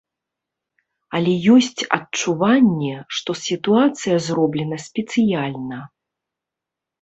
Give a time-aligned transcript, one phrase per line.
[1.17, 5.79] Але ёсць адчуванне, што сітуацыя зроблена спецыяльна.